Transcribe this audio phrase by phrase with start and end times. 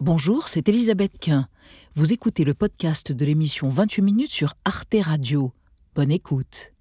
[0.00, 1.48] Bonjour, c'est Elisabeth Quint.
[1.94, 5.50] Vous écoutez le podcast de l'émission 28 minutes sur Arte Radio.
[5.96, 6.72] Bonne écoute.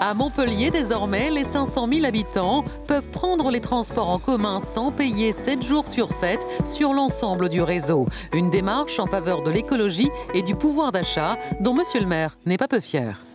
[0.00, 5.34] À Montpellier, désormais, les 500 000 habitants peuvent prendre les transports en commun sans payer
[5.34, 8.06] 7 jours sur 7 sur l'ensemble du réseau.
[8.32, 12.56] Une démarche en faveur de l'écologie et du pouvoir d'achat dont Monsieur le maire n'est
[12.56, 13.26] pas peu fier.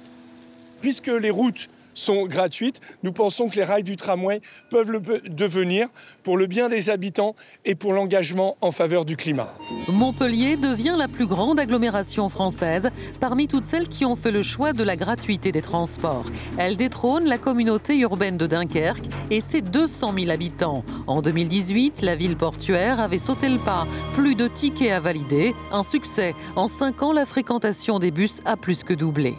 [0.82, 2.82] Puisque les routes sont gratuites.
[3.04, 5.88] Nous pensons que les rails du tramway peuvent le devenir
[6.24, 7.36] pour le bien des habitants
[7.66, 9.54] et pour l'engagement en faveur du climat.
[9.88, 14.74] Montpellier devient la plus grande agglomération française parmi toutes celles qui ont fait le choix
[14.74, 16.26] de la gratuité des transports.
[16.58, 20.84] Elle détrône la communauté urbaine de Dunkerque et ses 200 000 habitants.
[21.08, 23.88] En 2018, la ville portuaire avait sauté le pas.
[24.14, 25.54] Plus de tickets à valider.
[25.72, 26.36] Un succès.
[26.56, 29.36] En 5 ans, la fréquentation des bus a plus que doublé.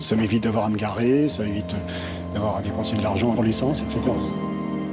[0.00, 1.74] Ça m'évite d'avoir à me garer, ça évite
[2.34, 4.10] d'avoir à dépenser de l'argent pour l'essence, etc.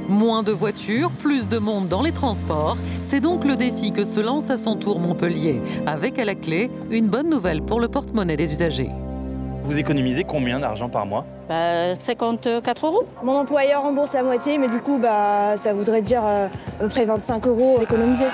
[0.08, 4.20] Moins de voitures, plus de monde dans les transports, c'est donc le défi que se
[4.20, 8.36] lance à son tour Montpellier, avec à la clé une bonne nouvelle pour le porte-monnaie
[8.36, 8.90] des usagers.
[9.64, 11.24] Vous économisez combien d'argent par mois?
[11.48, 13.04] Bah, 54 euros.
[13.22, 16.88] Mon employeur rembourse la moitié, mais du coup, bah, ça voudrait dire euh, à peu
[16.88, 18.26] près 25 euros économisés.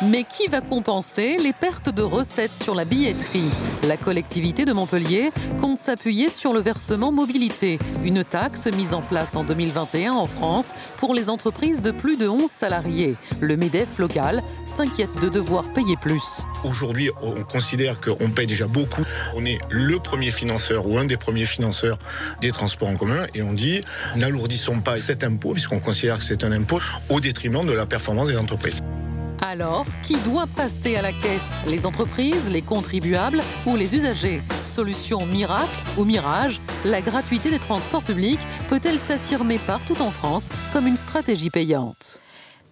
[0.00, 3.50] Mais qui va compenser les pertes de recettes sur la billetterie?
[3.82, 9.34] La collectivité de Montpellier compte s'appuyer sur le versement mobilité, une taxe mise en place
[9.34, 13.16] en 2021 en France pour les entreprises de plus de 11 salariés.
[13.40, 16.42] Le MEDEF local s'inquiète de devoir payer plus.
[16.62, 19.02] Aujourd'hui, on considère qu'on paye déjà beaucoup.
[19.34, 21.98] On est le premier financeur ou un des premiers financeurs
[22.40, 23.82] des transports en commun et on dit
[24.14, 28.28] n'alourdissons pas cet impôt, puisqu'on considère que c'est un impôt, au détriment de la performance
[28.28, 28.80] des entreprises.
[29.60, 31.62] Alors, qui doit passer à la caisse?
[31.66, 34.40] Les entreprises, les contribuables ou les usagers?
[34.62, 40.86] Solution miracle ou mirage La gratuité des transports publics peut-elle s'affirmer partout en France comme
[40.86, 42.22] une stratégie payante?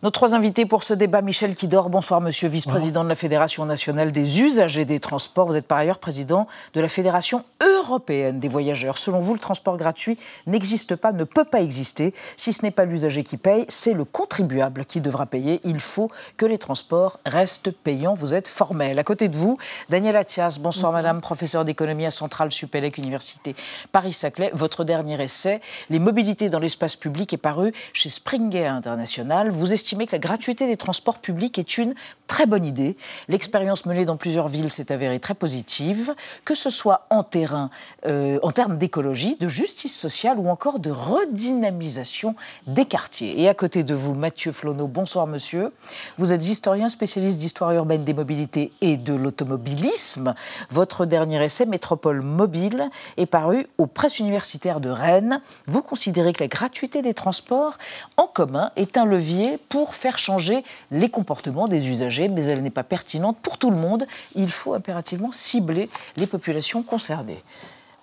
[0.02, 4.12] Nos trois invités pour ce débat, Michel Kidor, bonsoir monsieur, vice-président de la Fédération nationale
[4.12, 5.46] des usagers des transports.
[5.46, 8.98] Vous êtes par ailleurs président de la Fédération européenne des voyageurs.
[8.98, 12.12] Selon vous, le transport gratuit n'existe pas, ne peut pas exister.
[12.36, 15.60] Si ce n'est pas l'usager qui paye, c'est le contribuable qui devra payer.
[15.64, 18.14] Il faut que les transports restent payants.
[18.14, 18.98] Vous êtes formel.
[18.98, 19.56] À côté de vous,
[19.88, 23.56] Daniel Attias, bonsoir, madame, professeur d'économie à Centrale Supélec, Université
[23.92, 24.50] Paris-Saclay.
[24.52, 29.50] Votre dernier essai, Les mobilités dans l'espace public, est paru chez Springer International.
[29.50, 31.94] Vous estimez que la gratuité des transports publics est une
[32.26, 32.96] très bonne idée.
[33.28, 36.14] L'expérience menée dans plusieurs villes s'est avérée très positive,
[36.44, 37.70] que ce soit en terrain,
[38.06, 42.34] euh, en termes d'écologie, de justice sociale ou encore de redynamisation
[42.66, 43.40] des quartiers.
[43.40, 45.72] Et à côté de vous, Mathieu Flonneau, bonsoir monsieur.
[46.18, 50.34] Vous êtes historien spécialiste d'histoire urbaine des mobilités et de l'automobilisme.
[50.70, 55.40] Votre dernier essai, Métropole mobile, est paru aux presses universitaires de Rennes.
[55.66, 57.78] Vous considérez que la gratuité des transports
[58.16, 62.62] en commun est un levier pour pour faire changer les comportements des usagers, mais elle
[62.62, 64.06] n'est pas pertinente pour tout le monde.
[64.34, 67.42] Il faut impérativement cibler les populations concernées.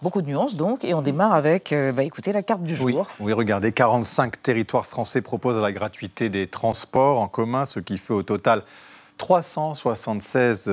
[0.03, 2.85] Beaucoup de nuances donc, et on démarre avec, euh, bah, écoutez, la carte du jour.
[2.85, 7.97] Oui, oui, regardez, 45 territoires français proposent la gratuité des transports en commun, ce qui
[7.97, 8.61] fait au total
[9.17, 10.69] 376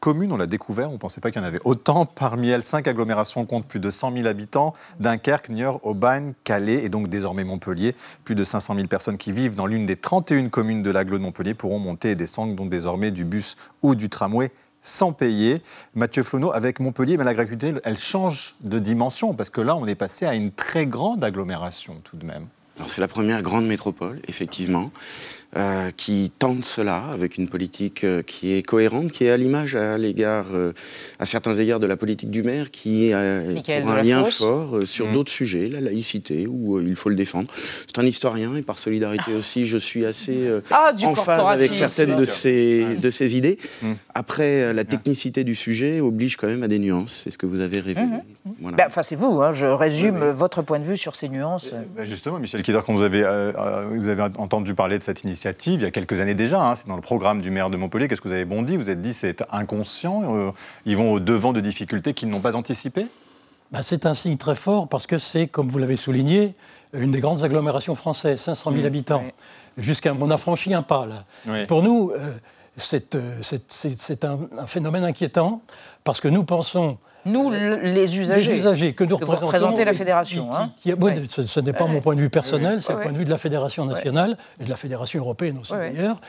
[0.00, 2.06] communes, on l'a découvert, on ne pensait pas qu'il y en avait autant.
[2.06, 6.88] Parmi elles, cinq agglomérations comptent plus de 100 000 habitants Dunkerque, Niort, Aubagne, Calais et
[6.88, 7.94] donc désormais Montpellier.
[8.24, 11.22] Plus de 500 000 personnes qui vivent dans l'une des 31 communes de l'agglo de
[11.22, 14.50] Montpellier pourront monter et descendre donc désormais du bus ou du tramway
[14.82, 15.62] sans payer.
[15.94, 19.86] Mathieu Flonneau, avec Montpellier, mais la gratuité, elle change de dimension parce que là, on
[19.86, 22.46] est passé à une très grande agglomération tout de même.
[22.86, 24.92] C'est la première grande métropole, effectivement.
[25.56, 29.76] Euh, qui tente cela avec une politique euh, qui est cohérente, qui est à l'image
[29.76, 30.74] à l'égard, euh,
[31.18, 35.12] à certains égards de la politique du maire, qui a un lien fort sur mmh.
[35.14, 37.50] d'autres sujets, la laïcité, où il faut le défendre.
[37.86, 42.16] C'est un historien et par solidarité aussi, je suis assez ah, en phase avec certaines
[42.16, 43.56] de ces, de ces idées.
[43.80, 43.92] Mmh.
[44.14, 47.62] Après, la technicité du sujet oblige quand même à des nuances, c'est ce que vous
[47.62, 48.06] avez révélé.
[48.06, 48.50] Mmh.
[48.60, 48.76] Voilà.
[48.76, 51.74] Ben, enfin, c'est vous, hein, je résume votre point de vue sur ces nuances.
[51.96, 53.22] Ben, justement, Michel Kider, quand vous avez,
[53.92, 56.62] vous avez entendu parler de cette initiative, il y a quelques années déjà.
[56.62, 56.76] Hein.
[56.76, 58.08] c'est dans le programme du maire de Montpellier.
[58.08, 58.76] Qu'est-ce que vous avez bondi?
[58.76, 60.36] Vous êtes dit c'est inconscient.
[60.36, 60.50] Euh,
[60.86, 63.06] ils vont au devant de difficultés qu'ils n'ont pas anticipées?
[63.70, 66.54] Bah, C'est un signe très fort parce que c'est, comme vous l'avez souligné,
[66.92, 68.86] une des grandes agglomérations françaises, 500 000 mmh.
[68.86, 69.24] habitants.
[69.76, 71.66] Jusqu'à, on a franchi un pas là.
[71.66, 72.32] Pour nous, euh,
[72.78, 73.40] c'est, euh,
[74.58, 75.62] un, phénomène inquiétant
[76.04, 78.52] parce que nous pensons nous, les usagers.
[78.52, 79.84] Les usagers que nous représentons.
[79.84, 80.50] la fédération.
[80.54, 80.70] Hein.
[80.82, 83.38] ce, n'est pas mon point de vue personnel, c'est le point de vue de la
[83.38, 86.20] fédération nationale et de la fédération européenne aussi d'ailleurs.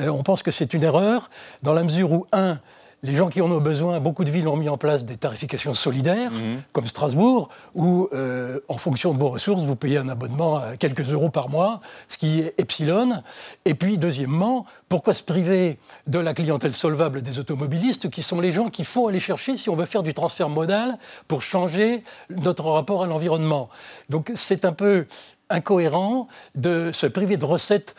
[0.00, 1.30] Euh, on pense que c'est une erreur
[1.62, 2.58] dans la mesure où, un,
[3.02, 5.74] les gens qui en ont besoin, beaucoup de villes ont mis en place des tarifications
[5.74, 6.62] solidaires, mhm.
[6.72, 11.12] comme Strasbourg, où, euh, en fonction de vos ressources, vous payez un abonnement à quelques
[11.12, 13.22] euros par mois, ce qui est epsilon.
[13.64, 18.52] Et puis, deuxièmement, pourquoi se priver de la clientèle solvable des automobilistes, qui sont les
[18.52, 20.98] gens qu'il faut aller chercher si on veut faire du transfert modal
[21.28, 23.68] pour changer notre rapport à l'environnement?
[24.08, 25.06] Donc, c'est un peu
[25.50, 27.94] incohérent de se priver de recettes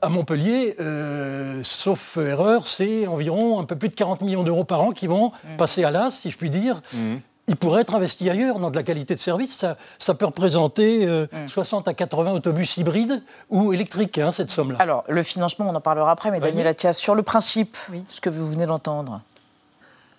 [0.00, 4.82] à Montpellier, euh, sauf erreur, c'est environ un peu plus de 40 millions d'euros par
[4.82, 5.56] an qui vont mm.
[5.56, 6.80] passer à l'as, si je puis dire.
[6.92, 7.16] Mm.
[7.48, 9.64] Ils pourraient être investis ailleurs dans de la qualité de service.
[9.98, 11.08] Ça, peut représenter
[11.48, 11.90] 60 euh, mm.
[11.90, 14.76] à 80 autobus hybrides ou électriques, hein, cette somme-là.
[14.78, 17.76] Alors, le financement, on en parlera après, mais Daniel Attias, sur le principe,
[18.08, 19.20] ce que vous venez d'entendre.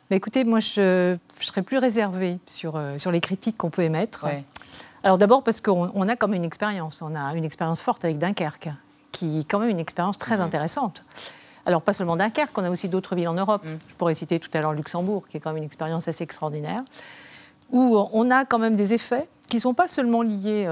[0.10, 4.26] Mais écoutez, moi, je, serais plus réservée sur, euh, sur les critiques qu'on peut émettre.
[5.04, 8.18] Alors d'abord parce qu'on a quand même une expérience, on a une expérience forte avec
[8.18, 8.70] Dunkerque,
[9.12, 10.44] qui est quand même une expérience très mhm.
[10.44, 11.04] intéressante.
[11.66, 13.64] Alors pas seulement Dunkerque, on a aussi d'autres villes en Europe.
[13.66, 13.80] Mhm.
[13.88, 16.82] Je pourrais citer tout à l'heure Luxembourg, qui est quand même une expérience assez extraordinaire,
[17.72, 20.66] où on a quand même des effets qui ne sont pas seulement liés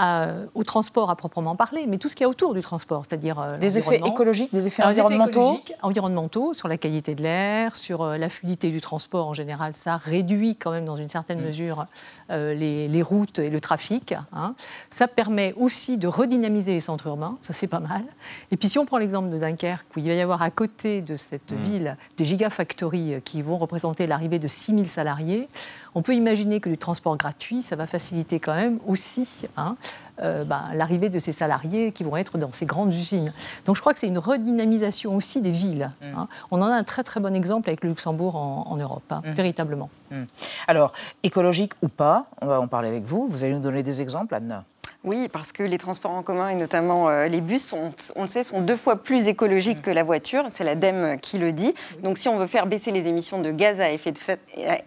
[0.00, 3.04] euh, au transport à proprement parler, mais tout ce qu'il y a autour du transport,
[3.04, 8.02] c'est-à-dire euh, des effets écologiques, des effets environnementaux, environnementaux sur la qualité de l'air, sur
[8.02, 9.74] euh, la fluidité du transport en général.
[9.74, 11.46] Ça réduit quand même dans une certaine mm.
[11.46, 11.86] mesure
[12.30, 14.14] les, routes et le trafic.
[14.32, 14.54] Hein.
[14.90, 18.04] Ça permet aussi de redynamiser les centres urbains, ça c'est pas mal.
[18.52, 21.00] Et puis si on prend l'exemple de Dunkerque, où il va y avoir à côté
[21.00, 21.56] de cette mm.
[21.56, 25.48] ville des gigafactories qui vont représenter l'arrivée de 6000 salariés,
[25.98, 29.74] on peut imaginer que du transport gratuit, ça va faciliter quand même aussi hein,
[30.22, 33.32] euh, bah, l'arrivée de ces salariés qui vont être dans ces grandes usines.
[33.66, 35.90] Donc je crois que c'est une redynamisation aussi des villes.
[36.00, 36.04] Mm.
[36.16, 36.28] Hein.
[36.52, 39.32] On en a un très très bon exemple avec le Luxembourg en, Europe, hein, mm.
[39.32, 39.90] véritablement.
[40.12, 40.22] Mm.
[40.68, 40.92] Alors,
[41.24, 43.26] écologique ou pas, on va en parler avec vous.
[43.28, 44.62] Vous allez nous donner des exemples, Anna
[45.04, 48.28] oui, parce que les transports en commun et notamment euh, les bus, sont, on le
[48.28, 50.44] sait, sont deux fois plus écologiques que la voiture.
[50.50, 51.72] C'est l'ADEME qui le dit.
[52.02, 54.18] Donc si on veut faire baisser les émissions de gaz à effet de,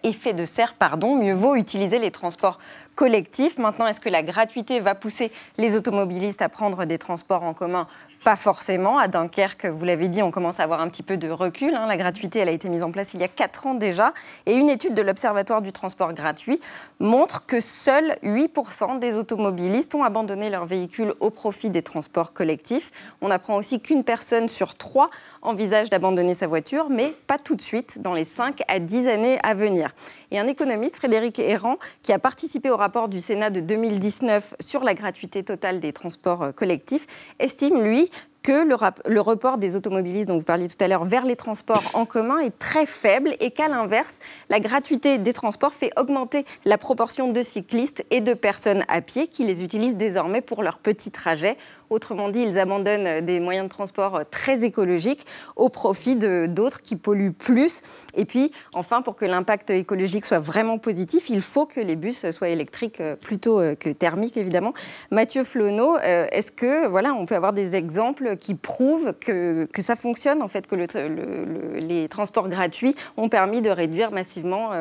[0.04, 2.60] effet de serre, pardon, mieux vaut utiliser les transports
[2.96, 3.58] collectifs.
[3.58, 7.88] Maintenant, est-ce que la gratuité va pousser les automobilistes à prendre des transports en commun
[8.24, 8.98] pas forcément.
[8.98, 11.74] À Dunkerque, vous l'avez dit, on commence à avoir un petit peu de recul.
[11.76, 11.88] Hein.
[11.88, 14.14] La gratuité, elle a été mise en place il y a 4 ans déjà.
[14.46, 16.60] Et une étude de l'Observatoire du transport gratuit
[17.00, 22.92] montre que seuls 8% des automobilistes ont abandonné leur véhicule au profit des transports collectifs.
[23.22, 25.10] On apprend aussi qu'une personne sur trois
[25.42, 29.40] envisage d'abandonner sa voiture, mais pas tout de suite, dans les 5 à 10 années
[29.44, 29.90] à venir.
[30.30, 34.84] Et un économiste, Frédéric Errand, qui a participé au rapport du Sénat de 2019 sur
[34.84, 37.08] la gratuité totale des transports euh, collectifs,
[37.40, 38.11] estime, lui,
[38.44, 38.66] que
[39.08, 42.40] le, report des automobilistes dont vous parliez tout à l'heure vers les transports en commun
[42.40, 47.42] est très faible et qu'à l'inverse, la gratuité des transports fait augmenter la proportion de
[47.42, 51.58] cyclistes et de personnes à pied qui les utilisent désormais pour leurs petits trajets
[51.92, 55.26] Autrement dit, ils abandonnent des moyens de transport très écologiques
[55.58, 57.82] au profit d'autres qui polluent plus.
[58.16, 62.30] Et puis, enfin, pour que l'impact écologique soit vraiment positif, il faut que les bus
[62.32, 64.74] soient électriques euh, plutôt euh, que thermiques, évidemment.
[65.12, 69.82] Mathieu Flonneau, euh, est-ce que, voilà, on peut avoir des exemples qui prouvent que, que
[69.82, 74.72] ça fonctionne, en fait, que le, les transports gratuits ont permis de réduire massivement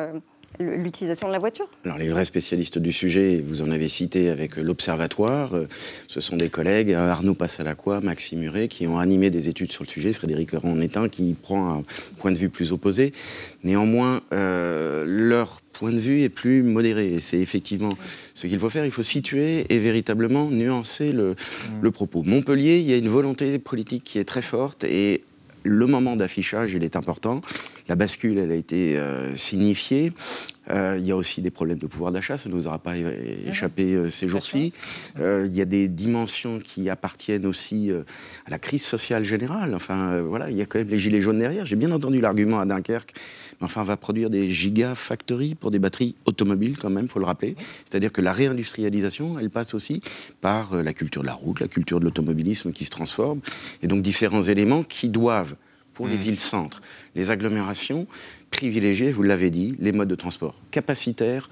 [0.59, 4.57] l'utilisation de la voiture Alors les vrais spécialistes du sujet, vous en avez cité avec
[4.57, 5.67] l'Observatoire, euh,
[6.07, 9.83] ce sont des collègues, euh, Arnaud Passalacqua, Maxime Muret, qui ont animé des études sur
[9.83, 11.83] le sujet, Frédéric Ron est un qui prend un
[12.19, 13.13] point de vue plus opposé.
[13.63, 17.13] Néanmoins, euh, leur point de vue est plus modéré.
[17.13, 17.97] Et c'est effectivement
[18.33, 18.85] ce qu'il faut faire.
[18.85, 21.35] Il faut situer et véritablement nuancer le,
[21.81, 22.23] le propos.
[22.23, 25.23] Montpellier, il y a une volonté politique qui est très forte et
[25.63, 27.41] le moment d'affichage, il est important.
[27.87, 30.13] La bascule, elle a été euh, signifiée.
[30.71, 32.95] Euh, il y a aussi des problèmes de pouvoir d'achat, ça ne nous aura pas
[33.45, 34.73] échappé euh, ces jours-ci.
[35.19, 37.91] il y a des dimensions qui appartiennent aussi
[38.45, 39.73] à la crise sociale générale.
[39.75, 41.65] Enfin, voilà, il y a quand même les gilets jaunes derrière.
[41.65, 43.13] J'ai bien entendu l'argument à Dunkerque,
[43.59, 47.19] mais enfin, on va produire des gigafactories pour des batteries automobiles quand même, il faut
[47.19, 47.55] le rappeler.
[47.85, 50.01] C'est-à-dire que la réindustrialisation, elle passe aussi
[50.41, 53.41] par la culture de la route, la culture de l'automobilisme qui se transforme,
[53.83, 55.55] et donc différents éléments qui doivent
[55.93, 56.19] pour les mmh.
[56.19, 56.81] villes-centres,
[57.15, 58.07] les agglomérations,
[58.49, 61.49] privilégier, vous l'avez dit, les modes de transport capacitaires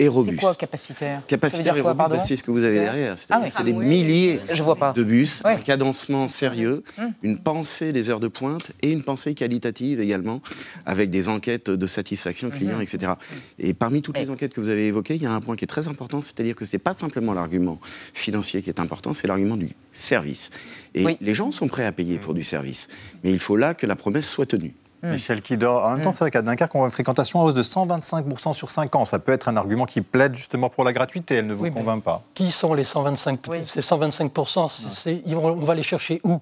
[0.00, 0.36] et robuste.
[0.36, 1.22] C'est quoi capacitaire?
[1.26, 3.18] Capacitaire et robuste, bah, c'est ce que vous avez derrière.
[3.18, 7.02] C'est ah des milliers de bus, un cadencement sérieux, mmh.
[7.22, 10.40] une pensée des heures de pointe et une pensée qualitative également,
[10.86, 12.52] avec des enquêtes de satisfaction mmh.
[12.52, 13.12] client, etc.
[13.58, 15.64] Et parmi toutes les enquêtes que vous avez évoquées, il y a un point qui
[15.64, 17.78] est très important, c'est-à-dire que ce n'est pas simplement l'argument
[18.14, 20.50] financier qui est important, c'est l'argument du service.
[20.94, 22.88] Et les gens sont prêts à payer pour du service.
[23.22, 24.74] Mais il faut là que la promesse soit tenue.
[25.02, 25.10] Hmm.
[25.12, 25.84] Michel Kidor.
[25.84, 26.12] En même temps, hmm.
[26.12, 29.04] c'est vrai qu'à Dunkerque, on a une fréquentation en hausse de 125% sur 5 ans.
[29.04, 31.36] Ça peut être un argument qui plaide justement pour la gratuité.
[31.36, 32.22] Elle ne vous convainc pas.
[32.34, 36.40] Qui sont les 125 Ces 125%, on va les chercher où?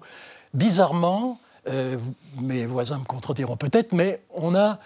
[0.55, 1.38] Bizarrement,
[2.41, 4.79] mes voisins me contrediront peut-être, mais on a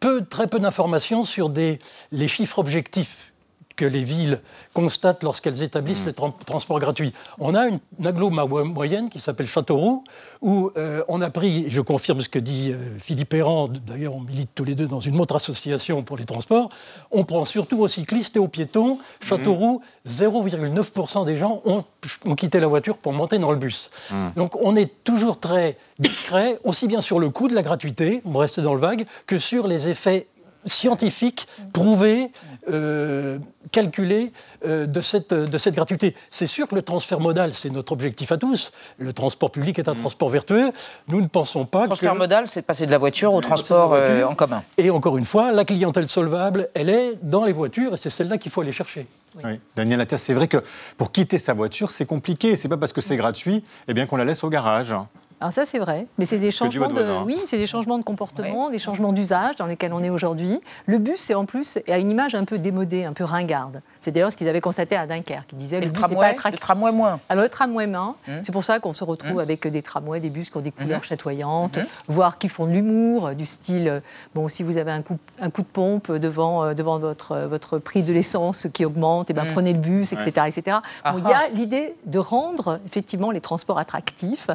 [0.00, 1.78] peu, très peu d'informations sur des,
[2.12, 3.33] les chiffres objectifs
[3.76, 4.40] que les villes
[4.72, 6.12] constatent lorsqu'elles établissent mmh.
[6.16, 7.12] les transports gratuits.
[7.38, 10.04] On a une, aglo moyenne qui s'appelle Châteauroux,
[10.40, 14.20] où euh, on a pris, je confirme ce que dit euh, Philippe Errand, d'ailleurs on
[14.20, 16.68] milite tous les deux dans une autre association pour les transports,
[17.10, 18.98] on prend surtout aux cyclistes et aux piétons.
[19.20, 21.84] Châteauroux, 0,9% des gens ont,
[22.26, 23.90] ont, quitté la voiture pour monter dans le bus.
[24.10, 24.28] Mmh.
[24.36, 28.38] Donc on est toujours très discret, aussi bien sur le coût de la gratuité, on
[28.38, 30.28] reste dans le vague, que sur les effets
[30.66, 32.30] scientifique, prouvé,
[32.70, 33.38] euh,
[33.72, 34.32] calculé
[34.64, 36.14] euh, de, cette, de cette gratuité.
[36.30, 38.72] C'est sûr que le transfert modal, c'est notre objectif à tous.
[38.98, 39.98] Le transport public est un mm.
[39.98, 40.70] transport vertueux.
[41.08, 41.84] Nous ne pensons pas que...
[41.84, 44.62] Le transfert modal, c'est de passer de la voiture au transport euh, en commun.
[44.78, 48.38] Et encore une fois, la clientèle solvable, elle est dans les voitures et c'est celle-là
[48.38, 49.06] qu'il faut aller chercher.
[49.42, 49.58] Oui.
[49.74, 50.58] Daniel Attias, c'est vrai que
[50.96, 52.56] pour quitter sa voiture, c'est compliqué.
[52.56, 54.94] C'est pas parce que c'est gratuit eh bien qu'on la laisse au garage.
[55.40, 58.70] Alors ça c'est vrai, mais c'est des changements de, oui, c'est des changements de comportement,
[58.70, 60.60] des changements d'usage dans lesquels on est aujourd'hui.
[60.86, 63.82] Le bus, c'est en plus a une image un peu démodée, un peu ringarde.
[64.04, 65.48] C'est d'ailleurs ce qu'ils avaient constaté à Dunkerque.
[65.52, 66.60] Ils disaient le, bus n'est pas attractif.
[66.60, 67.20] Le tramway moins.
[67.30, 68.16] Alors le tramway moins.
[68.42, 69.38] C'est pour ça qu'on se retrouve hum.
[69.38, 71.04] avec des tramways, des bus qui ont des couleurs hum.
[71.04, 74.02] chatoyantes, voire qui font de l'humour, du style
[74.34, 77.78] bon si vous avez un coup, un coup de pompe devant euh, devant votre votre
[77.78, 80.78] prix de l'essence qui augmente, et eh ben prenez le bus, etc., etc.
[81.16, 84.50] il y a l'idée de rendre effectivement les transports attractifs.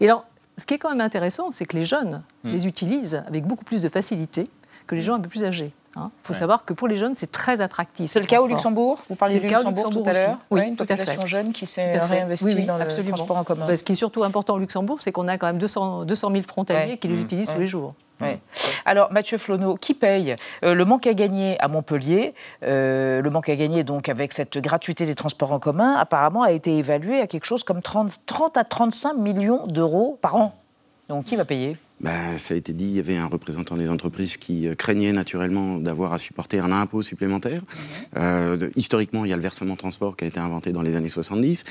[0.00, 0.24] Et alors
[0.56, 3.82] ce qui est quand même intéressant, c'est que les jeunes les utilisent avec beaucoup plus
[3.82, 4.44] de facilité
[4.86, 5.74] que les gens un peu plus âgés.
[5.96, 6.10] Il hein.
[6.22, 8.10] faut savoir que pour les jeunes, c'est très attractif.
[8.10, 10.76] C'est le cas au Luxembourg Vous parliez du Luxembourg, Luxembourg, tout à l'heure Oui, une
[10.76, 11.26] tout à fait.
[11.26, 13.12] jeune qui s'est réinvestie dans absolument.
[13.12, 13.76] le transport en commun.
[13.76, 16.42] ce qui est surtout important au Luxembourg, c'est qu'on a quand même 200, 200 000
[16.42, 17.92] frontaliers qui les utilisent tous les jours.
[18.86, 23.48] Alors, Mathieu Flonneau, qui paye euh, le manque à gagner à Montpellier euh, Le manque
[23.48, 27.26] à gagner, donc, avec cette gratuité des transports en commun, apparemment, a été évalué à
[27.26, 30.54] quelque chose comme 30, 30 à 35 millions d'euros par an.
[31.08, 31.76] Donc qui va payer?
[32.00, 35.12] Ben, ça a été dit, il y avait un représentant des entreprises qui euh, craignait
[35.12, 37.62] naturellement d'avoir à supporter un impôt supplémentaire.
[37.62, 37.78] Mhm.
[38.16, 41.08] Euh, historiquement, il y a le versement transport qui a été inventé dans les années
[41.08, 41.64] 70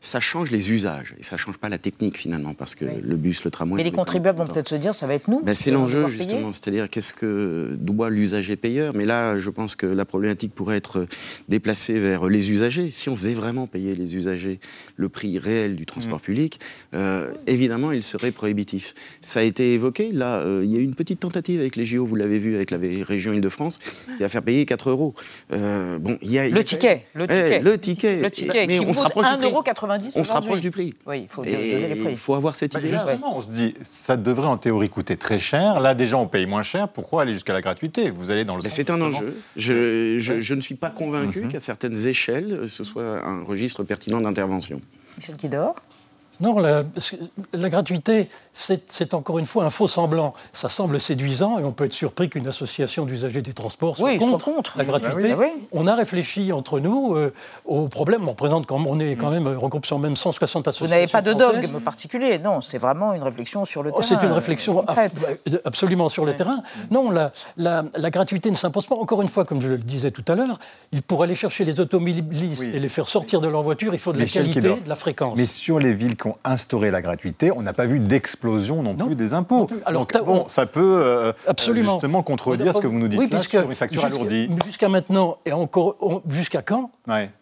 [0.00, 3.44] ça change les usages et ça change pas la technique finalement parce que le bus,
[3.44, 3.76] le tramway.
[3.76, 5.42] Mais les contribuables vont peut-être se dire ça va être nous.
[5.42, 8.94] Ben, c'est l'enjeu justement, c'est-à-dire qu'est-ce que doit l'usager payeur.
[8.94, 11.06] Mais là, je pense que la problématique pourrait être
[11.48, 12.90] déplacée vers les usagers.
[12.90, 14.60] Si on faisait vraiment payer les usagers
[14.96, 16.22] le prix réel du transport mmh.
[16.22, 16.60] public,
[16.94, 18.94] euh, évidemment, il serait prohibitif.
[19.20, 20.12] Ça a été évoqué.
[20.12, 22.54] Là, euh, il y a eu une petite tentative avec les JO, vous l'avez vu
[22.54, 25.14] avec la région Île-de-France, qui va faire payer 4 euros.
[25.52, 28.86] Euh, bon, il y a, le, ticket, le ticket, le ticket, le ticket, mais qui
[28.86, 29.26] on se rapproche
[29.88, 30.94] 1,90 on se rapproche du prix.
[31.06, 32.10] Oui, il faut donner les prix.
[32.10, 32.88] Il faut avoir cette idée.
[32.88, 35.80] Justement, on se dit, ça devrait en théorie coûter très cher.
[35.80, 36.88] Là, déjà, on paye moins cher.
[36.88, 38.10] Pourquoi aller jusqu'à la gratuité?
[38.10, 38.62] Vous allez dans le.
[38.62, 39.36] C'est un enjeu.
[39.56, 41.48] Je, je, ne suis pas convaincu mhm.
[41.48, 44.80] qu'à certaines échelles, ce soit un registre pertinent d'intervention.
[45.16, 45.74] Michel Kidor
[46.40, 46.84] non, la,
[47.52, 50.34] la gratuité, c'est encore une fois un faux semblant.
[50.52, 54.76] Ça semble séduisant et on peut être surpris qu'une association d'usagers des transports soit, contre,
[54.76, 55.34] la gratuité.
[55.34, 57.32] Bah on a réfléchi entre nous euh,
[57.64, 58.28] au problème.
[58.28, 60.86] On présente quand on est quand même regroupant même 160 associations.
[60.86, 62.60] Vous n'avez pas de dogme particulier, non.
[62.60, 64.20] C'est vraiment une réflexion sur le oh, terrain.
[64.20, 66.62] C'est une réflexion euh, absolument sur le terrain.
[66.90, 68.94] Non, la, la, gratuité ne s'impose pas.
[68.94, 70.58] Encore une fois, comme je le disais tout à l'heure,
[71.06, 74.18] pour aller chercher les automobilistes et les faire sortir de leur voiture, il faut de
[74.18, 75.36] la qualité, de la fréquence.
[75.36, 79.34] Mais sur les villes instaurer la gratuité, on n'a pas vu d'explosion non, plus des
[79.34, 79.68] impôts.
[79.84, 81.92] Alors, Donc, bon, ça peut euh, Absolument.
[81.92, 84.48] justement contredire ce que vous nous dites oui, là sur une facture alourdie.
[84.66, 85.96] Jusqu'à maintenant, et encore
[86.28, 86.90] jusqu'à quand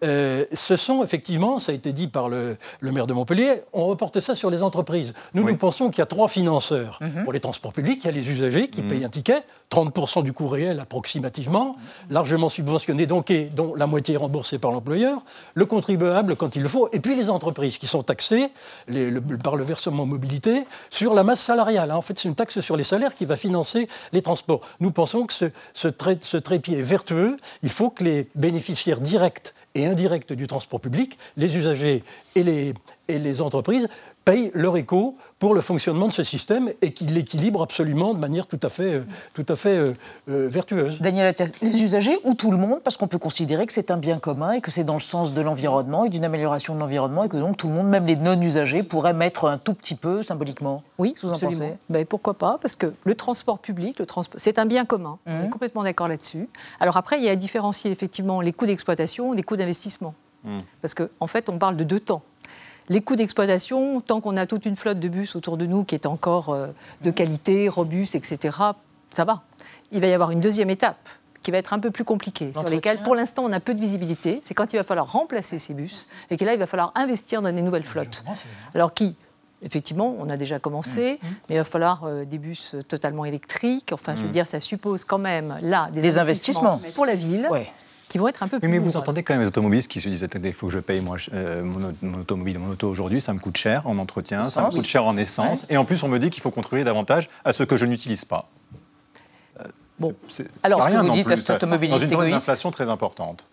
[0.04, 4.20] euh, Ce sont effectivement, ça a été dit par le, maire de Montpellier, on reporte
[4.20, 5.14] ça sur les entreprises.
[5.34, 6.98] Nous, nous pensons qu'il y a trois financeurs.
[7.00, 7.24] Mhm.
[7.24, 8.88] Pour les transports publics, il y a les usagers qui mhm.
[8.88, 11.76] payent un ticket, 30% du coût réel approximativement,
[12.10, 15.24] largement subventionné, donc, et dont la moitié est remboursée par l'employeur,
[15.54, 18.50] le contribuable quand il le faut, et puis les entreprises qui sont taxées,
[19.42, 21.90] par le versement mobilité sur la masse salariale.
[21.90, 21.96] Hein.
[21.96, 24.60] En fait, c'est une taxe sur les salaires qui va financer les transports.
[24.80, 25.88] Nous pensons que ce,
[26.38, 27.36] trépied est vertueux.
[27.62, 32.02] Il faut que les bénéficiaires directs et indirects du transport public, les usagers
[32.34, 32.42] et
[33.08, 33.88] les entreprises,
[34.26, 38.48] payent leur écho pour le fonctionnement de ce système et qu'il l'équilibre absolument de manière
[38.48, 39.04] tout à fait, euh,
[39.34, 39.94] tout à fait euh,
[40.28, 41.00] euh, vertueuse.
[41.00, 44.18] Daniel les usagers ou tout le monde, parce qu'on peut considérer que c'est un bien
[44.18, 47.28] commun et que c'est dans le sens de l'environnement et d'une amélioration de l'environnement et
[47.28, 50.82] que donc tout le monde, même les non-usagers, pourraient mettre un tout petit peu symboliquement
[50.98, 51.76] Oui, vous en pensez?
[51.88, 52.58] Ben, Pourquoi pas?
[52.60, 55.18] Parce que le transport public, le transport, c'est un bien commun.
[55.26, 55.50] On est mmh.
[55.50, 56.48] complètement d'accord là-dessus.
[56.80, 60.14] Alors après, il y a à différencier effectivement les coûts d'exploitation et les coûts d'investissement.
[60.42, 60.58] Mmh.
[60.82, 62.22] Parce qu'en en fait, on parle de deux temps.
[62.88, 65.94] Les coûts d'exploitation, tant qu'on a toute une flotte de bus autour de nous qui
[65.94, 66.68] est encore euh,
[67.02, 68.56] de qualité, robuste, etc.,
[69.10, 69.42] ça va.
[69.92, 71.08] Il va y avoir une deuxième étape
[71.42, 73.80] qui va être un peu plus compliquée, sur lesquelles pour l'instant on a peu de
[73.80, 74.40] visibilité.
[74.42, 77.40] C'est quand il va falloir remplacer ces bus et que là il va falloir investir
[77.40, 78.24] dans des nouvelles flottes.
[78.74, 79.14] Alors qui
[79.62, 81.26] effectivement, on a déjà commencé, mmh.
[81.48, 83.90] mais il va falloir des bus totalement électriques.
[83.92, 87.48] Enfin, je veux dire, ça suppose quand même là des, investissements, pour la ville
[88.08, 88.68] qui vont être un peu plus.
[88.68, 91.00] mais vous entendez quand même les automobilistes qui se disent il faut que je paye
[91.00, 94.70] moi, euh, mon, automobile, mon auto aujourd'hui, ça me coûte cher en entretien, ça me
[94.70, 97.52] coûte cher en essence, et en plus on me dit qu'il faut contribuer davantage à
[97.52, 98.48] ce que je n'utilise pas.
[99.60, 99.64] Euh,
[99.98, 100.14] bon,
[100.62, 103.44] alors ce que vous dites à cet automobiliste Dans une période d'inflation très importante.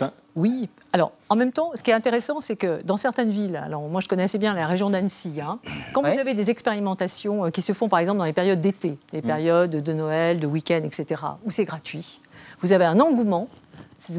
[0.00, 0.10] Un...
[0.34, 0.68] Oui.
[0.92, 4.00] Alors, en même temps, ce qui est intéressant, c'est que dans certaines villes, alors moi
[4.00, 5.58] je connais assez bien la région d'Annecy, hein,
[5.92, 8.94] quand vous avez des expérimentations euh, qui se font par exemple dans les périodes d'été,
[9.12, 9.26] les mm.
[9.26, 12.20] périodes de Noël, de week-end, etc., où c'est gratuit,
[12.62, 13.48] vous avez un engouement.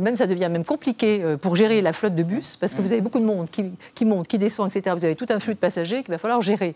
[0.01, 2.91] Même ça devient même compliqué euh, pour gérer la flotte de bus parce que vous
[2.91, 3.63] avez beaucoup de monde qui,
[3.95, 4.93] qui monte, qui descend, etc.
[4.97, 6.75] Vous avez tout un flux de passagers qu'il va falloir gérer.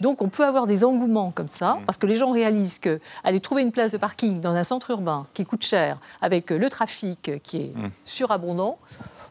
[0.00, 3.62] Donc on peut avoir des engouements comme ça, parce que les gens réalisent qu'aller trouver
[3.62, 7.56] une place de parking dans un centre urbain qui coûte cher, avec le trafic qui
[7.56, 7.90] est mmh.
[8.04, 8.78] surabondant,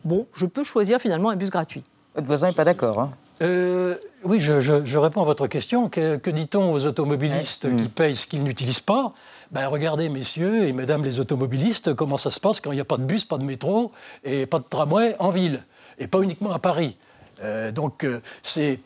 [0.03, 1.83] bon, je peux choisir finalement un bus gratuit.
[2.15, 2.99] Votre voisin n'est pas d'accord.
[2.99, 5.89] Hein euh, oui, je, réponds à votre question.
[5.89, 7.89] Que, dit-on aux automobilistes qui mmh.
[7.89, 9.13] payent ce qu'ils n'utilisent pas?
[9.51, 12.85] Ben, regardez, messieurs et mesdames les automobilistes, comment ça se passe quand il n'y a
[12.85, 13.91] pas de bus, pas de métro
[14.23, 15.63] et pas de tramway en ville,
[15.97, 16.97] et pas uniquement à Paris.
[17.43, 18.79] Euh, donc euh, c'est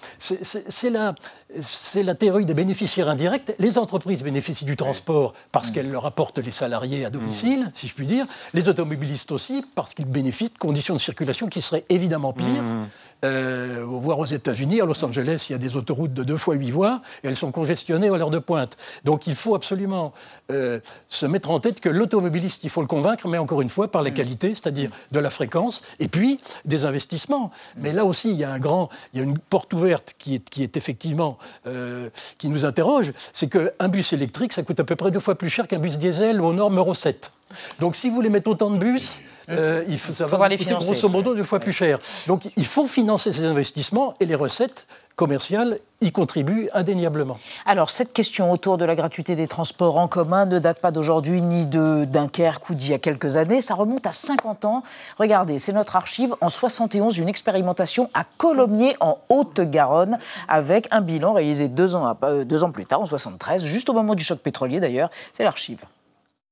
[0.90, 1.14] la,
[1.96, 3.54] la, théorie des bénéficiaires indirects.
[3.60, 7.94] Les entreprises bénéficient du transport parce qu'elles leur apportent les salariés à domicile, si je
[7.94, 8.26] puis dire.
[8.54, 12.64] Les automobilistes aussi parce qu'ils bénéficient de conditions de circulation qui seraient évidemment pires.
[13.24, 16.56] Euh, voire aux États-Unis, à Los Angeles, il y a des autoroutes de deux fois
[16.56, 18.78] huit voies et elles sont congestionnées à l'heure de pointe.
[19.04, 20.14] Donc il faut absolument
[20.52, 23.90] euh, se mettre en tête que l'automobiliste, il faut le convaincre, mais encore une fois,
[23.90, 27.52] par la qualité, c'est-à-dire de la fréquence et puis des investissements.
[27.78, 30.36] Mais là aussi, il y a, un grand, il y a une porte ouverte qui
[30.36, 34.84] est, qui est effectivement euh, qui nous interroge c'est qu'un bus électrique, ça coûte à
[34.84, 37.32] peu près deux fois plus cher qu'un bus diesel aux normes Euro 7.
[37.80, 41.10] Donc si vous voulez mettre autant de bus, euh, il faut, ça va coûter grosso
[41.10, 42.00] modo deux fois plus cher.
[42.28, 47.38] Donc il faut financer ces investissements et les recettes commerciales y contribuent indéniablement.
[47.66, 51.42] Alors cette question autour de la gratuité des transports en commun ne date pas d'aujourd'hui
[51.42, 54.84] ni de Dunkerque ou d'il y a quelques années, ça remonte à 50 ans.
[55.18, 60.20] Regardez, c'est notre archive en 71, une expérimentation à Colomiers en Haute-Garonne
[60.50, 63.94] avec un bilan réalisé deux ans, euh, deux ans plus tard, en 73, juste au
[63.94, 65.10] moment du choc pétrolier d'ailleurs.
[65.34, 65.86] C'est l'archive.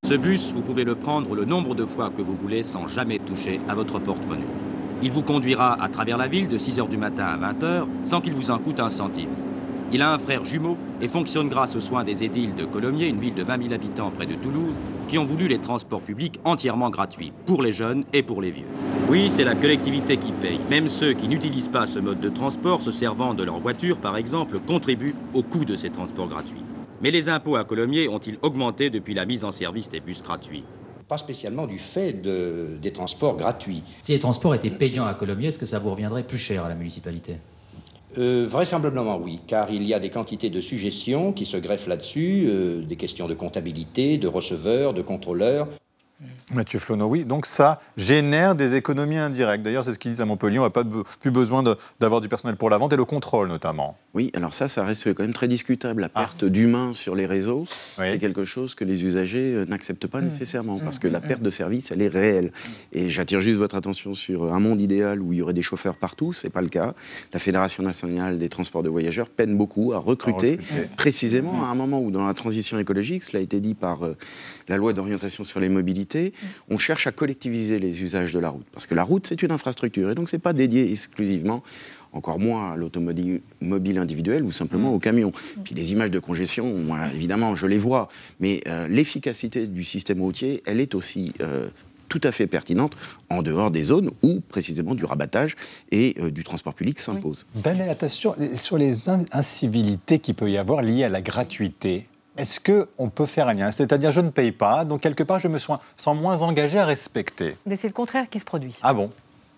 [0.05, 3.20] Ce bus, vous pouvez le prendre le nombre de fois que vous voulez sans jamais
[3.20, 4.44] toucher à votre porte-monnaie.
[5.01, 8.33] Il vous conduira à travers la ville de 6h du matin à 20h sans qu'il
[8.33, 9.29] vous en coûte un centime.
[9.94, 13.20] Il a un frère jumeau et fonctionne grâce aux soins des édiles de Colomiers, une
[13.22, 14.75] ville de 20 000 habitants près de Toulouse,
[15.07, 18.68] qui ont voulu les transports publics entièrement gratuits, pour les jeunes et pour les vieux.
[19.09, 20.59] Oui, c'est la collectivité qui paye.
[20.70, 24.18] Même ceux qui n'utilisent pas ce mode de transport, se servant de leur voiture par
[24.18, 26.66] exemple, contribuent au coût de ces transports gratuits.
[27.03, 30.63] Mais les impôts à Colomiers ont-ils augmenté depuis la mise en service des bus gratuits?
[31.09, 33.83] Pas spécialement du fait des transports gratuits.
[34.03, 36.70] Si les transports étaient payants à Colomiers, est-ce que ça vous reviendrait plus cher à
[36.70, 37.35] la municipalité?
[38.18, 42.46] Euh, vraisemblablement oui, car il y a des quantités de suggestions qui se greffent là-dessus,
[42.48, 45.68] euh, des questions de comptabilité, de receveurs, de contrôleurs.
[46.53, 47.25] Mathieu Flonneau, oui.
[47.25, 49.64] Donc ça génère des économies indirectes.
[49.64, 50.59] D'ailleurs, c'est ce qu'ils disent à Montpellier.
[50.59, 50.83] On n'a pas
[51.20, 51.64] plus besoin
[52.00, 53.98] d'avoir du personnel pour la vente et le contrôle, notamment.
[54.14, 56.01] Oui, alors ça, ça reste quand même très discutable.
[56.01, 56.22] La ah.
[56.22, 57.66] perte d'humains sur les réseaux,
[57.98, 60.25] c'est quelque chose que les usagers euh, n'acceptent pas mmh.
[60.25, 62.51] nécessairement, parce que la perte de service, elle est réelle.
[62.92, 65.96] Et j'attire juste votre attention sur un monde idéal où il y aurait des chauffeurs
[65.96, 66.33] partout.
[66.33, 66.94] C'est pas le cas.
[67.33, 70.59] La Fédération nationale des transports de voyageurs peine beaucoup à recruter,
[70.98, 71.64] précisément mmh.
[71.64, 74.16] à un moment où, dans la transition écologique, cela a été dit par euh,
[74.68, 76.13] la loi d'orientation sur les mobilités,
[76.70, 78.66] on cherche à collectiviser les usages de la route.
[78.72, 81.64] Parce que la route, c'est une infrastructure, et donc ce n'est pas dédié exclusivement
[82.14, 84.96] encore moins à l'automobile mobile individuel ou simplement mm.
[84.96, 85.32] au camion.
[85.64, 86.74] Puis les images de congestion,
[87.14, 88.08] évidemment, je les vois,
[88.40, 91.68] mais euh, l'efficacité du système routier, elle est aussi euh,
[92.10, 92.96] tout à fait pertinente
[93.30, 95.56] en dehors des zones où précisément du rabattage
[95.92, 97.48] et euh, du transport public s'impose.
[97.56, 97.82] Oui.
[97.90, 103.25] attention, sur les incivilités qu'il peut y avoir liées à la gratuité, est-ce qu'on peut
[103.25, 103.72] faire un lien?
[103.72, 105.79] C'est-à-dire, je ne paye pas, donc quelque part, je me sens
[106.15, 107.57] moins engagé à respecter.
[107.65, 108.75] Mais c'est le contraire qui se produit.
[108.81, 109.11] Ah bon?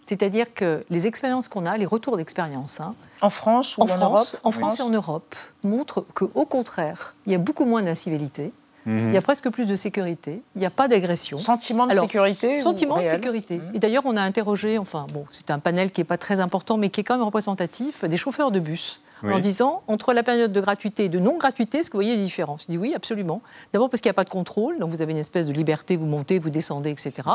[0.05, 4.37] C'est-à-dire que les expériences qu'on a, les retours d'expérience, hein, en France ou en, France,
[4.43, 8.51] En France et en Europe, montrent qu'au contraire, il y a beaucoup moins d'incivilité,
[8.87, 11.39] il y a presque plus de sécurité, il n'y a pas d'agression.
[11.39, 13.57] Sentiment de sécurité Sentiment de sécurité.
[13.57, 13.71] Mhm.
[13.73, 16.77] Et d'ailleurs, on a interrogé, enfin, bon, c'est un panel qui n'est pas très important,
[16.77, 19.01] mais qui est quand même représentatif, des chauffeurs de bus,
[19.33, 22.23] en disant, entre la période de gratuité et de non-gratuité, est-ce que vous voyez les
[22.23, 23.41] différences Je dis oui, absolument.
[23.73, 25.95] D'abord parce qu'il n'y a pas de contrôle, donc vous avez une espèce de liberté,
[25.95, 27.29] vous montez, vous descendez, etc.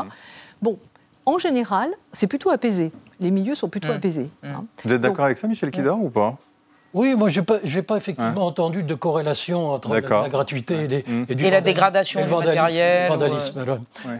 [0.61, 0.77] Bon,
[1.25, 2.91] en général, c'est plutôt apaisé.
[3.19, 4.27] Les milieux sont plutôt apaisés.
[4.43, 4.65] Hein.
[4.83, 6.37] Vous êtes d'accord avec ça, Michel Kidor, ou pas?
[6.93, 11.25] Oui, moi, je n'ai pas, effectivement hein entendu de corrélation entre la, gratuité et, mmh.
[11.29, 13.09] et, la dégradation du matériel.
[13.09, 13.65] Vandalisme,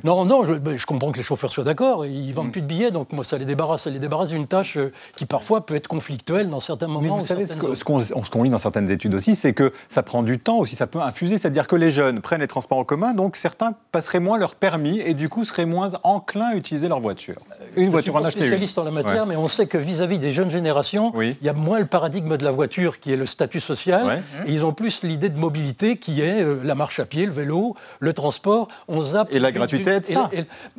[0.04, 2.06] Non, non, ben, je, comprends que les chauffeurs soient d'accord.
[2.06, 2.52] Ils ne vendent mmh.
[2.52, 5.26] plus de billets, donc moi, ça les débarrasse, ça les débarrasse d'une tâche euh, qui
[5.26, 7.16] parfois peut être conflictuelle dans certains moments.
[7.16, 10.40] Mais vous savez, ce qu'on lit dans certaines études aussi, c'est que ça prend du
[10.40, 11.38] temps aussi, ça peut infuser.
[11.38, 15.00] C'est-à-dire que les jeunes prennent les transports en commun, donc certains passeraient moins leur permis
[15.00, 17.42] et du coup seraient moins enclins à utiliser leur voiture.
[17.76, 20.20] Une je voiture suis en acheter spécialiste en la matière, mais on sait que vis-à-vis
[20.20, 22.61] des jeunes générations, il y a moins le paradigme de la voiture
[23.00, 26.62] qui est le statut social, et ils ont plus l'idée de mobilité qui est euh,
[26.64, 28.68] la marche à pied, le vélo, le transport.
[28.88, 29.34] On zappe.
[29.34, 30.30] Et la gratuité ça.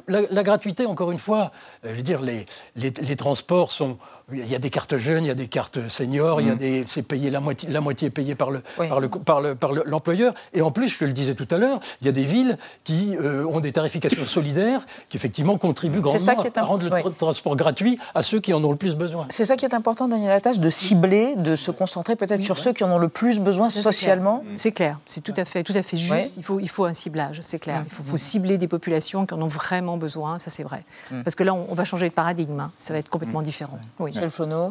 [0.09, 1.53] la, gratuité, encore une fois,
[1.85, 3.99] euh, je veux dire, les, les transports sont
[4.33, 6.55] il y a des cartes jeunes, il y a des cartes seniors, il y a
[6.55, 6.59] mm.
[6.59, 9.55] des, c'est payé la moitié, la moitié est payée par le, par le, par le,
[9.55, 10.35] par l'employeur.
[10.53, 13.16] Et en plus, je le disais tout à l'heure, il y a des villes qui
[13.16, 18.23] euh, ont des tarifications solidaires qui effectivement contribuent grandement à rendre le transport gratuit à
[18.23, 19.27] ceux qui en ont le plus besoin.
[19.31, 22.73] C'est ça qui est important, Daniel Attache, de cibler, de se concentrer peut-être sur ceux
[22.73, 24.42] qui en ont le plus besoin socialement.
[24.57, 26.37] C'est clair, c'est tout à fait, tout à fait juste.
[26.37, 27.81] Il faut, il faut un ciblage, c'est clair.
[27.81, 27.85] Mm.
[27.87, 30.85] Il faut, faut, cibler des populations qui en ont vraiment besoin, ça c'est vrai.
[31.11, 31.23] Mm.
[31.23, 32.71] Parce que là, on, va changer de paradigme, hein.
[32.77, 33.79] ça va être complètement différent.
[33.99, 34.12] Oui.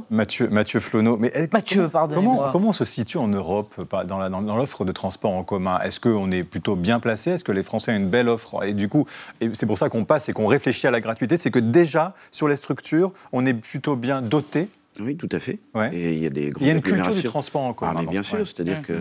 [0.10, 1.18] Mathieu, Mathieu Flonneau.
[1.18, 5.44] Mais Mathieu, comment, comment on se situe en Europe dans, dans, l'offre de transport en
[5.44, 5.80] commun?
[5.80, 7.32] Est-ce qu'on est plutôt bien placé?
[7.32, 8.64] Est-ce que les Français ont une belle offre?
[8.66, 9.06] Et du coup,
[9.54, 12.48] c'est pour ça qu'on passe et qu'on réfléchit à la gratuité, c'est que déjà, sur
[12.48, 15.60] les structures, on est plutôt bien doté oui, tout à fait.
[15.94, 17.94] Et il y a des Il y a une culture du transport en commun.
[17.96, 18.94] Ah, mais bien sûr, c'est-à-dire que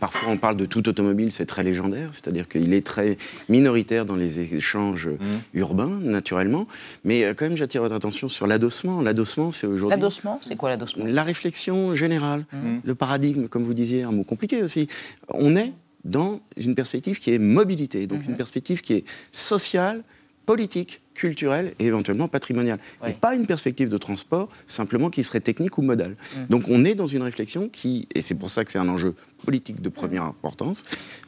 [0.00, 3.16] parfois on parle de tout automobile, c'est très légendaire, c'est-à-dire qu'il est très
[3.48, 5.24] minoritaire dans les échanges mmh.
[5.54, 6.66] urbains, naturellement.
[7.04, 9.00] Mais euh, quand même, j'attire votre attention sur l'adossement.
[9.02, 9.96] L'adossement, c'est aujourd'hui.
[9.96, 11.04] L'adossement, c'est quoi l'adossement?
[11.06, 12.78] La réflexion générale, mmh.
[12.82, 14.88] le paradigme, comme vous disiez, un mot compliqué aussi.
[15.28, 15.72] On est
[16.04, 18.30] dans une perspective qui est mobilité, donc mmh.
[18.30, 20.02] une perspective qui est sociale,
[20.50, 22.80] politique, culturelle et éventuellement patrimoniale.
[23.06, 26.16] Et pas une perspective de transport simplement qui serait technique ou modale.
[26.34, 26.46] Mm.
[26.48, 29.14] Donc on est dans une réflexion qui, et c'est pour ça que c'est un enjeu
[29.44, 30.82] politique de première importance,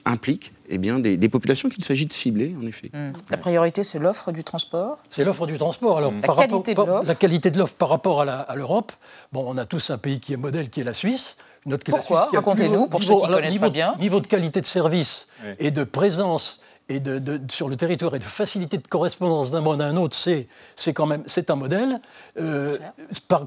[0.05, 2.91] implique eh bien, des, populations qu'il s'agit de cibler, en effet.
[2.93, 3.13] Mm.
[3.31, 5.99] La priorité, c'est l'offre du transport C'est l'offre du transport.
[5.99, 8.91] Alors, la, qualité rapport, la qualité de l'offre par rapport à l'Europe,
[9.33, 11.37] bon, on a tous un pays qui est modèle, qui est la Suisse.
[11.65, 13.95] Notre, Pourquoi Racontez-nous, pour ceux qui ne connaissent pas bien.
[14.01, 15.29] Niveau de qualité de service
[15.61, 19.81] et de présence et de, sur le territoire et de facilité de correspondance d'un monde
[19.81, 22.01] à un autre, c'est, c'est quand même c'est un modèle.
[22.39, 22.77] Euh,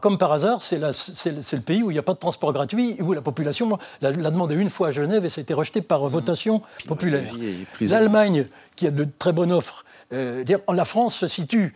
[0.01, 3.13] comme par hasard, c'est, le pays où il n'y a pas de transport gratuit, où
[3.13, 6.09] la population l'a, demandé une fois à Genève et ça a été rejeté par mmh.
[6.09, 7.31] votation populaire.
[7.81, 11.73] L'Allemagne, qui a de très bonnes offres, euh, la France se situe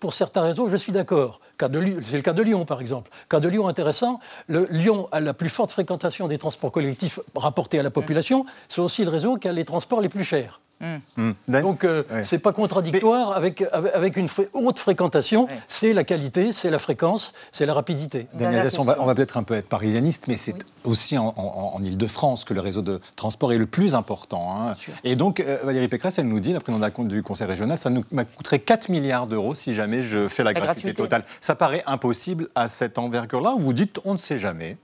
[0.00, 1.40] pour certains réseaux, je suis d'accord.
[1.58, 3.10] C'est le cas de Lyon, par exemple.
[3.28, 4.20] Cas de Lyon intéressant.
[4.46, 8.44] Le, Lyon a la plus forte fréquentation des transports collectifs rapportés à la population.
[8.68, 10.60] C'est aussi le réseau qui a les transports les plus chers.
[10.78, 10.96] Hmm.
[11.16, 11.32] Hmm.
[11.62, 15.48] Donc, euh, ce n'est pas contradictoire avec, avec une haute fréquentation.
[15.66, 18.26] C'est la qualité, c'est la fréquence, c'est la rapidité.
[18.34, 22.52] Daniel, on va, peut-être un peu être parisianiste, mais c'est aussi en, en, Ile-de-France que
[22.52, 24.54] le réseau de transport est le plus important.
[24.54, 24.74] Hein.
[25.04, 28.02] Et donc, euh, Valérie Pécresse, elle nous dit, la présidente du Conseil régional, ça nous
[28.36, 31.24] coûterait 4 milliards d'euros si jamais je fais la, gratuité, totale.
[31.40, 34.76] Ça paraît impossible à cette envergure-là, ou vous dites on ne sait jamais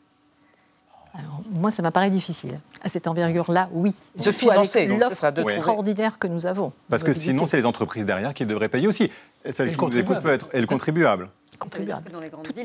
[1.14, 2.58] alors, moi, ça m'apparaît difficile.
[2.82, 3.94] À cette envers-là, oui.
[4.16, 6.72] Surtout avec l'offre extraordinaire que nous avons.
[6.88, 9.10] Parce que sinon, c'est les entreprises derrière qui devraient payer aussi.
[9.44, 10.22] Et le contribuable.
[10.22, 11.28] Peut être, et le contribuable.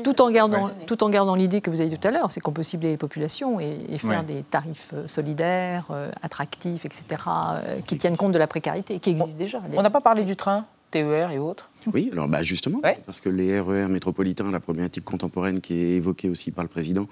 [0.02, 2.52] Tout, en gardant, tout en gardant l'idée que vous avez tout à l'heure, c'est qu'on
[2.52, 7.96] peut cibler les populations et, faire des tarifs euh, solidaires, euh, attractifs, etc., euh, qui
[7.98, 9.60] tiennent compte de la précarité, qui existe déjà.
[9.74, 13.28] On n'a pas parlé du train TER et autres Oui, alors bah justement, parce que
[13.28, 17.08] les RER e métropolitains, la problématique contemporaine qui est évoquée aussi par le président,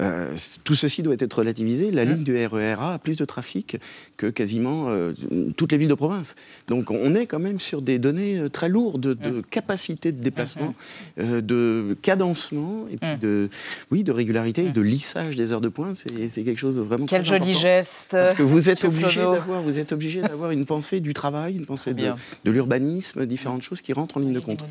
[0.00, 1.90] euh, tout ceci doit être relativisé.
[1.90, 2.08] La mmh.
[2.08, 3.78] ligne du RER A a plus de trafic
[4.16, 5.12] que quasiment euh,
[5.56, 6.36] toutes les villes de province.
[6.68, 9.42] Donc on est quand même sur des données euh, très lourdes de, mmh.
[9.50, 10.74] capacité de déplacement,
[11.16, 11.40] mmh.
[11.40, 13.48] de cadencement et puis de,
[13.90, 15.96] oui, de régularité et de lissage des heures de pointe.
[15.96, 19.78] C'est quelque chose de vraiment Quel joli geste Parce que vous êtes obligé d'avoir, vous
[19.78, 22.12] êtes obligé d'avoir une pensée du travail, une pensée de,
[22.44, 24.64] de l'urbanisme, différentes choses qui en ligne de compte.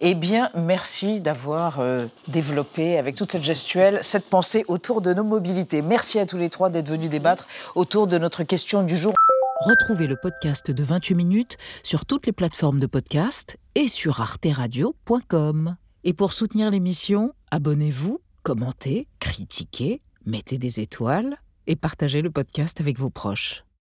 [0.00, 5.24] Eh bien, merci d'avoir euh, développé avec toute cette gestuelle cette pensée autour de nos
[5.24, 5.82] mobilités.
[5.82, 9.14] Merci à tous les trois d'être venus débattre autour de notre question du jour.
[9.60, 15.76] Retrouvez le podcast de 28 minutes sur toutes les plateformes de podcast et sur arteradio.com.
[16.04, 22.98] Et pour soutenir l'émission, abonnez-vous, commentez, critiquez, mettez des étoiles et partagez le podcast avec
[22.98, 23.65] vos proches.